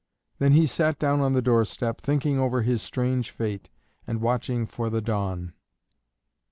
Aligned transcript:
Then 0.39 0.53
he 0.53 0.65
sat 0.65 0.97
down 0.97 1.19
on 1.19 1.33
the 1.33 1.43
doorstep, 1.43 2.01
thinking 2.01 2.39
over 2.39 2.63
his 2.63 2.81
strange 2.81 3.29
fate 3.29 3.69
and 4.07 4.19
watching 4.19 4.65
for 4.65 4.89
the 4.89 4.99
dawn. 4.99 5.53